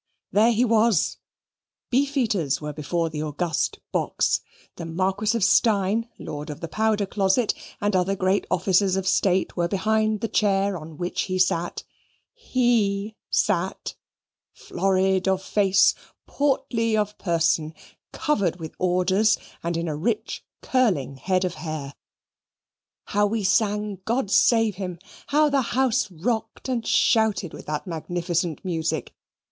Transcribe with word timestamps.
There 0.31 0.51
he 0.51 0.65
was. 0.65 1.17
Beefeaters 1.91 2.59
were 2.59 2.73
before 2.73 3.11
the 3.11 3.21
august 3.21 3.77
box; 3.91 4.41
the 4.77 4.85
Marquis 4.87 5.37
of 5.37 5.43
Steyne 5.43 6.09
(Lord 6.17 6.49
of 6.49 6.59
the 6.59 6.67
Powder 6.67 7.05
Closet) 7.05 7.53
and 7.79 7.95
other 7.95 8.15
great 8.15 8.47
officers 8.49 8.95
of 8.95 9.07
state 9.07 9.55
were 9.55 9.67
behind 9.67 10.21
the 10.21 10.27
chair 10.27 10.75
on 10.75 10.97
which 10.97 11.21
he 11.29 11.37
sat, 11.37 11.83
HE 12.33 13.15
sat 13.29 13.93
florid 14.53 15.27
of 15.27 15.43
face, 15.43 15.93
portly 16.25 16.97
of 16.97 17.15
person, 17.19 17.71
covered 18.11 18.59
with 18.59 18.73
orders, 18.79 19.37
and 19.61 19.77
in 19.77 19.87
a 19.87 19.95
rich 19.95 20.43
curling 20.63 21.17
head 21.17 21.45
of 21.45 21.53
hair 21.53 21.93
how 23.05 23.27
we 23.27 23.43
sang 23.43 23.99
God 24.05 24.31
save 24.31 24.77
him! 24.77 24.97
How 25.27 25.47
the 25.51 25.61
house 25.61 26.09
rocked 26.09 26.67
and 26.67 26.87
shouted 26.87 27.53
with 27.53 27.67
that 27.67 27.85
magnificent 27.85 28.65
music. 28.65 29.13